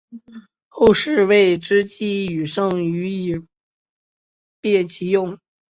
[0.67, 3.45] 后世为之机抒胜复以
[4.59, 5.37] 便其用。